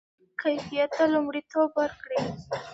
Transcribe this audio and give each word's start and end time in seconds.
کیفیت 0.41 0.91
ته 0.97 1.03
لومړیتوب 1.13 1.69
ورکړئ. 1.79 2.19